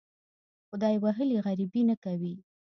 [0.69, 2.35] خدای وهلي غریبي نه کوي.